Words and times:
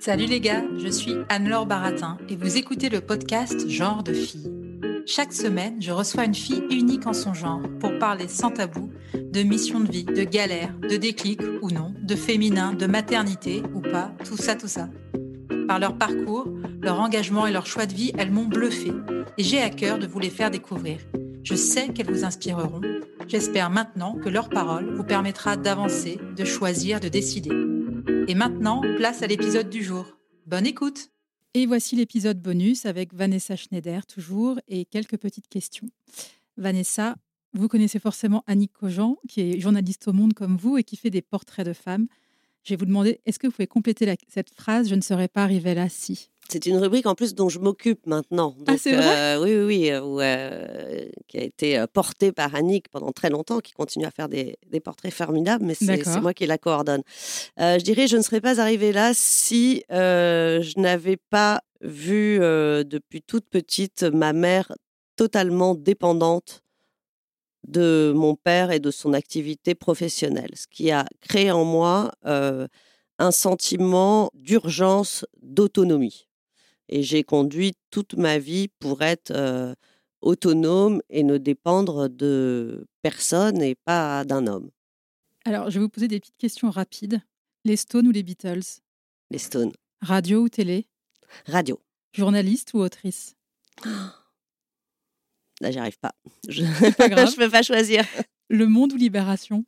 Salut 0.00 0.26
les 0.26 0.40
gars, 0.40 0.64
je 0.78 0.88
suis 0.88 1.14
Anne-Laure 1.28 1.66
Baratin 1.66 2.18
et 2.28 2.34
vous 2.34 2.56
écoutez 2.56 2.88
le 2.88 3.00
podcast 3.00 3.68
Genre 3.68 4.02
de 4.02 4.12
fille. 4.12 4.50
Chaque 5.06 5.32
semaine, 5.32 5.80
je 5.80 5.92
reçois 5.92 6.24
une 6.24 6.34
fille 6.34 6.64
unique 6.70 7.06
en 7.06 7.12
son 7.12 7.34
genre 7.34 7.62
pour 7.78 7.96
parler 7.98 8.26
sans 8.26 8.50
tabou 8.50 8.90
de 9.14 9.42
mission 9.42 9.78
de 9.78 9.90
vie, 9.92 10.04
de 10.04 10.24
galère, 10.24 10.74
de 10.88 10.96
déclic 10.96 11.40
ou 11.62 11.70
non, 11.70 11.94
de 12.02 12.16
féminin, 12.16 12.72
de 12.72 12.86
maternité 12.86 13.62
ou 13.74 13.80
pas, 13.80 14.12
tout 14.24 14.36
ça, 14.36 14.56
tout 14.56 14.68
ça. 14.68 14.88
Par 15.68 15.78
leur 15.78 15.96
parcours, 15.96 16.48
leur 16.82 16.98
engagement 16.98 17.46
et 17.46 17.52
leur 17.52 17.66
choix 17.66 17.86
de 17.86 17.94
vie, 17.94 18.12
elles 18.18 18.32
m'ont 18.32 18.46
bluffé 18.46 18.90
et 19.38 19.44
j'ai 19.44 19.62
à 19.62 19.70
cœur 19.70 19.98
de 19.98 20.06
vous 20.06 20.18
les 20.18 20.30
faire 20.30 20.50
découvrir. 20.50 20.98
Je 21.42 21.54
sais 21.54 21.92
qu'elles 21.92 22.10
vous 22.10 22.24
inspireront. 22.24 22.80
J'espère 23.26 23.70
maintenant 23.70 24.14
que 24.14 24.28
leur 24.28 24.48
parole 24.48 24.94
vous 24.94 25.04
permettra 25.04 25.56
d'avancer, 25.56 26.18
de 26.36 26.44
choisir, 26.44 27.00
de 27.00 27.08
décider. 27.08 27.50
Et 28.28 28.34
maintenant, 28.34 28.82
place 28.96 29.22
à 29.22 29.26
l'épisode 29.26 29.70
du 29.70 29.82
jour. 29.82 30.06
Bonne 30.46 30.66
écoute 30.66 31.10
Et 31.54 31.66
voici 31.66 31.96
l'épisode 31.96 32.40
bonus 32.40 32.86
avec 32.86 33.14
Vanessa 33.14 33.56
Schneider, 33.56 34.06
toujours, 34.06 34.60
et 34.68 34.84
quelques 34.84 35.16
petites 35.16 35.48
questions. 35.48 35.88
Vanessa, 36.56 37.16
vous 37.54 37.68
connaissez 37.68 37.98
forcément 37.98 38.44
Annick 38.46 38.72
Cogent, 38.72 39.16
qui 39.28 39.40
est 39.40 39.60
journaliste 39.60 40.06
au 40.08 40.12
Monde 40.12 40.34
comme 40.34 40.56
vous 40.56 40.76
et 40.76 40.84
qui 40.84 40.96
fait 40.96 41.10
des 41.10 41.22
portraits 41.22 41.66
de 41.66 41.72
femmes. 41.72 42.06
Je 42.64 42.74
vais 42.74 42.76
vous 42.76 42.86
demander, 42.86 43.20
est-ce 43.26 43.38
que 43.38 43.46
vous 43.46 43.52
pouvez 43.52 43.66
compléter 43.66 44.06
la- 44.06 44.16
cette 44.28 44.50
phrase 44.50 44.88
Je 44.88 44.94
ne 44.94 45.00
serais 45.00 45.28
pas 45.28 45.42
arrivée 45.44 45.74
là 45.74 45.88
si? 45.88 46.30
C'est 46.48 46.66
une 46.66 46.78
rubrique 46.78 47.06
en 47.06 47.14
plus 47.14 47.34
dont 47.34 47.48
je 47.48 47.60
m'occupe 47.60 48.06
maintenant. 48.06 48.56
Ah, 48.66 48.76
c'est 48.76 48.92
vrai? 48.96 49.36
euh, 49.36 49.40
Oui, 49.40 49.54
oui, 49.56 49.64
oui, 49.84 49.90
euh, 49.90 50.02
où, 50.02 50.20
euh, 50.20 51.08
qui 51.28 51.38
a 51.38 51.42
été 51.44 51.84
portée 51.92 52.32
par 52.32 52.54
Annick 52.56 52.88
pendant 52.88 53.12
très 53.12 53.30
longtemps, 53.30 53.60
qui 53.60 53.72
continue 53.72 54.04
à 54.04 54.10
faire 54.10 54.28
des, 54.28 54.56
des 54.68 54.80
portraits 54.80 55.12
formidables, 55.14 55.64
mais 55.64 55.74
c'est 55.74 56.02
c'est 56.04 56.20
moi 56.20 56.34
qui 56.34 56.46
la 56.46 56.58
coordonne. 56.58 57.02
Euh, 57.60 57.78
je 57.78 57.84
dirais, 57.84 58.08
je 58.08 58.16
ne 58.16 58.22
serais 58.22 58.40
pas 58.40 58.60
arrivée 58.60 58.92
là 58.92 59.12
si 59.14 59.84
je 59.90 60.80
n'avais 60.80 61.16
pas 61.16 61.60
vu 61.82 62.38
depuis 62.40 63.22
toute 63.22 63.48
petite 63.48 64.02
ma 64.02 64.32
mère 64.32 64.72
totalement 65.16 65.74
dépendante 65.76 66.62
de 67.66 68.12
mon 68.14 68.34
père 68.34 68.70
et 68.70 68.80
de 68.80 68.90
son 68.90 69.12
activité 69.12 69.74
professionnelle, 69.74 70.50
ce 70.54 70.66
qui 70.66 70.90
a 70.90 71.06
créé 71.20 71.50
en 71.50 71.64
moi 71.64 72.12
euh, 72.26 72.66
un 73.18 73.30
sentiment 73.30 74.30
d'urgence 74.34 75.26
d'autonomie. 75.42 76.26
Et 76.88 77.02
j'ai 77.02 77.22
conduit 77.22 77.74
toute 77.90 78.14
ma 78.14 78.38
vie 78.38 78.68
pour 78.80 79.02
être 79.02 79.30
euh, 79.30 79.74
autonome 80.22 81.02
et 81.08 81.22
ne 81.22 81.38
dépendre 81.38 82.08
de 82.08 82.86
personne 83.02 83.62
et 83.62 83.74
pas 83.74 84.24
d'un 84.24 84.46
homme. 84.46 84.70
Alors, 85.44 85.70
je 85.70 85.78
vais 85.78 85.84
vous 85.84 85.88
poser 85.88 86.08
des 86.08 86.20
petites 86.20 86.36
questions 86.36 86.70
rapides. 86.70 87.20
Les 87.64 87.76
Stones 87.76 88.08
ou 88.08 88.10
les 88.10 88.22
Beatles? 88.22 88.80
Les 89.30 89.38
Stones. 89.38 89.72
Radio 90.00 90.42
ou 90.42 90.48
télé? 90.48 90.86
Radio. 91.46 91.80
Journaliste 92.12 92.74
ou 92.74 92.78
autrice? 92.78 93.36
Là, 95.60 95.70
j'y 95.70 95.78
arrive 95.78 95.98
pas. 95.98 96.12
Je 96.48 96.62
je 96.64 97.36
peux 97.36 97.50
pas 97.50 97.62
choisir. 97.62 98.04
Le 98.48 98.66
Monde 98.66 98.92
ou 98.92 98.96
Libération? 98.96 99.64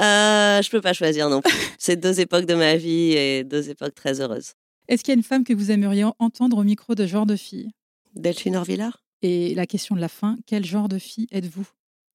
Euh, 0.00 0.60
je 0.60 0.70
peux 0.70 0.80
pas 0.80 0.92
choisir 0.92 1.30
non 1.30 1.40
plus. 1.40 1.54
C'est 1.78 1.96
deux 1.96 2.20
époques 2.20 2.46
de 2.46 2.54
ma 2.54 2.76
vie 2.76 3.12
et 3.12 3.44
deux 3.44 3.70
époques 3.70 3.94
très 3.94 4.20
heureuses. 4.20 4.54
Est-ce 4.88 5.02
qu'il 5.02 5.12
y 5.12 5.16
a 5.16 5.18
une 5.18 5.22
femme 5.22 5.44
que 5.44 5.54
vous 5.54 5.70
aimeriez 5.70 6.04
entendre 6.18 6.58
au 6.58 6.64
micro 6.64 6.94
de 6.94 7.06
genre 7.06 7.26
de 7.26 7.36
fille? 7.36 7.70
Delphine 8.14 8.56
Orvillard? 8.56 9.04
Et 9.22 9.54
la 9.54 9.66
question 9.66 9.94
de 9.94 10.00
la 10.00 10.08
fin, 10.08 10.36
quel 10.46 10.64
genre 10.64 10.88
de 10.88 10.98
fille 10.98 11.26
êtes-vous, 11.30 11.66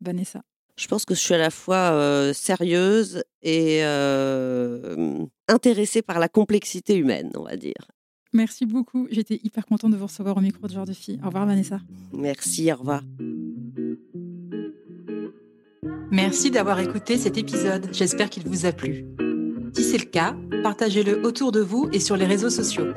Vanessa? 0.02 0.42
Je 0.78 0.88
pense 0.88 1.04
que 1.06 1.16
je 1.16 1.20
suis 1.20 1.34
à 1.34 1.40
la 1.40 1.50
fois 1.50 1.92
euh, 1.92 2.32
sérieuse 2.34 3.24
et 3.42 3.84
euh, 3.84 5.26
intéressée 5.48 6.02
par 6.02 6.20
la 6.20 6.30
complexité 6.30 6.96
humaine, 6.96 7.32
on 7.36 7.44
va 7.44 7.58
dire. 7.58 7.90
Merci 8.34 8.66
beaucoup. 8.66 9.08
J'étais 9.10 9.40
hyper 9.44 9.66
contente 9.66 9.92
de 9.92 9.98
vous 9.98 10.06
recevoir 10.06 10.38
au 10.38 10.42
micro 10.42 10.68
de 10.68 10.74
genre 10.74 10.86
de 10.86 10.94
fille. 10.94 11.20
Au 11.24 11.28
revoir, 11.28 11.46
Vanessa. 11.46 11.80
Merci, 12.14 12.72
au 12.72 12.76
revoir. 12.76 13.02
Merci 16.12 16.52
d'avoir 16.52 16.80
écouté 16.80 17.18
cet 17.18 17.38
épisode. 17.38 17.90
J'espère 17.92 18.30
qu'il 18.30 18.48
vous 18.48 18.66
a 18.66 18.72
plu. 18.72 19.06
Si 19.74 19.84
c'est 19.84 19.98
le 19.98 20.06
cas, 20.06 20.36
partagez-le 20.64 21.26
autour 21.26 21.52
de 21.52 21.60
vous 21.60 21.88
et 21.92 22.00
sur 22.00 22.18
les 22.18 22.26
réseaux 22.26 22.50
sociaux. 22.50 22.94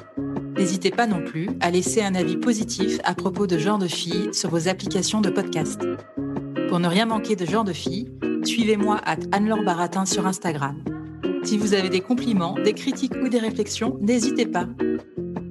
N'hésitez 0.56 0.90
pas 0.90 1.06
non 1.06 1.22
plus 1.24 1.48
à 1.60 1.70
laisser 1.70 2.02
un 2.02 2.14
avis 2.14 2.36
positif 2.36 3.00
à 3.04 3.14
propos 3.14 3.46
de 3.46 3.58
Genre 3.58 3.78
de 3.78 3.88
Filles 3.88 4.30
sur 4.32 4.50
vos 4.50 4.68
applications 4.68 5.20
de 5.20 5.30
podcast. 5.30 5.80
Pour 6.68 6.78
ne 6.78 6.88
rien 6.88 7.06
manquer 7.06 7.36
de 7.36 7.44
Genre 7.44 7.64
de 7.64 7.72
Filles, 7.72 8.10
suivez-moi 8.44 9.00
à 9.04 9.16
Anne-Laure 9.32 9.64
Baratin 9.64 10.06
sur 10.06 10.26
Instagram. 10.26 10.82
Si 11.42 11.58
vous 11.58 11.74
avez 11.74 11.88
des 11.88 12.00
compliments, 12.00 12.54
des 12.54 12.72
critiques 12.72 13.14
ou 13.22 13.28
des 13.28 13.38
réflexions, 13.38 13.98
n'hésitez 14.00 14.46
pas. 14.46 14.66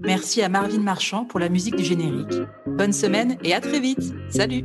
Merci 0.03 0.41
à 0.41 0.49
Marvin 0.49 0.79
Marchand 0.79 1.25
pour 1.25 1.39
la 1.39 1.49
musique 1.49 1.75
du 1.75 1.83
générique. 1.83 2.33
Bonne 2.65 2.93
semaine 2.93 3.37
et 3.43 3.53
à 3.53 3.61
très 3.61 3.79
vite. 3.79 4.13
Salut 4.29 4.63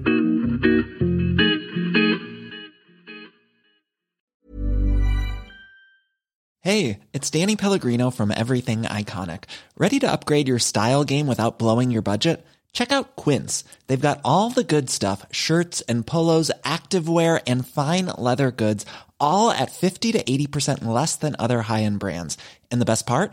Hey, 6.62 6.98
it's 7.12 7.30
Danny 7.30 7.54
Pellegrino 7.54 8.10
from 8.10 8.32
Everything 8.32 8.82
Iconic. 8.82 9.44
Ready 9.78 10.00
to 10.00 10.10
upgrade 10.10 10.48
your 10.48 10.58
style 10.58 11.04
game 11.04 11.28
without 11.28 11.60
blowing 11.60 11.92
your 11.92 12.02
budget? 12.02 12.44
Check 12.72 12.91
out 12.91 13.14
Quince. 13.14 13.62
They've 13.86 14.08
got 14.08 14.20
all 14.25 14.50
the 14.50 14.64
good 14.64 14.91
stuff 14.91 15.25
shirts 15.30 15.80
and 15.82 16.04
polos, 16.04 16.50
activewear, 16.64 17.41
and 17.46 17.66
fine 17.66 18.06
leather 18.19 18.50
goods, 18.50 18.84
all 19.20 19.50
at 19.50 19.70
50 19.70 20.12
to 20.12 20.22
80% 20.25 20.84
less 20.84 21.14
than 21.16 21.36
other 21.38 21.62
high 21.62 21.84
end 21.84 22.00
brands. 22.00 22.36
And 22.70 22.80
the 22.80 22.84
best 22.84 23.06
part? 23.06 23.32